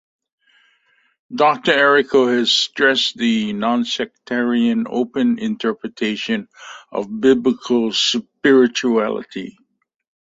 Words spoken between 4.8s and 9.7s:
open interpretation of Biblical spirituality.